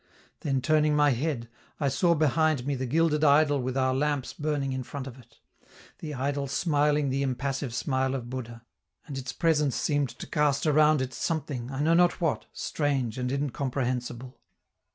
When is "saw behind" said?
1.89-2.65